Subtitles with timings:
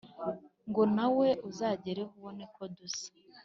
[0.69, 3.07] Ngo nawe uzagereho ubone ko dusa